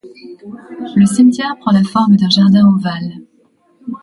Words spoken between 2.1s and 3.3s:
d'un jardin ovale.